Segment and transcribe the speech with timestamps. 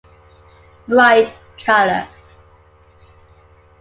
[0.87, 2.07] Bright color.